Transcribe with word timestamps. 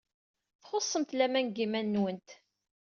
Txuṣṣemt 0.61 1.11
laman 1.17 1.45
deg 1.47 1.57
yiman-nwent. 1.59 2.29